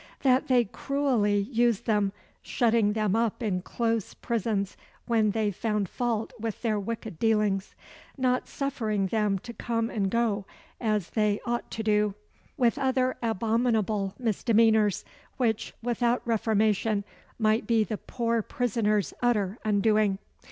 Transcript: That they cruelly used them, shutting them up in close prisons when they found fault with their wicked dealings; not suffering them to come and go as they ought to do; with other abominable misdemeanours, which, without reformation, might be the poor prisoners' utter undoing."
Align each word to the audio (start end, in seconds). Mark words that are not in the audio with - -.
That 0.21 0.47
they 0.47 0.65
cruelly 0.65 1.37
used 1.37 1.85
them, 1.85 2.11
shutting 2.41 2.93
them 2.93 3.15
up 3.15 3.43
in 3.43 3.61
close 3.61 4.15
prisons 4.15 4.75
when 5.05 5.29
they 5.29 5.51
found 5.51 5.87
fault 5.89 6.33
with 6.39 6.63
their 6.63 6.79
wicked 6.79 7.19
dealings; 7.19 7.75
not 8.17 8.47
suffering 8.47 9.05
them 9.05 9.37
to 9.37 9.53
come 9.53 9.91
and 9.91 10.09
go 10.09 10.47
as 10.79 11.11
they 11.11 11.39
ought 11.45 11.69
to 11.69 11.83
do; 11.83 12.15
with 12.57 12.79
other 12.79 13.15
abominable 13.21 14.15
misdemeanours, 14.17 15.05
which, 15.37 15.71
without 15.83 16.23
reformation, 16.25 17.03
might 17.37 17.67
be 17.67 17.83
the 17.83 17.99
poor 17.99 18.41
prisoners' 18.41 19.13
utter 19.21 19.59
undoing." 19.63 20.17